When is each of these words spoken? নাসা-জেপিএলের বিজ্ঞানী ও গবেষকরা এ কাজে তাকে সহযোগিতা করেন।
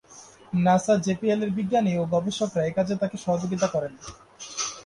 নাসা-জেপিএলের 0.57 1.51
বিজ্ঞানী 1.57 1.91
ও 1.97 2.03
গবেষকরা 2.13 2.63
এ 2.65 2.71
কাজে 2.77 2.95
তাকে 3.01 3.17
সহযোগিতা 3.17 3.67
করেন। 3.67 3.93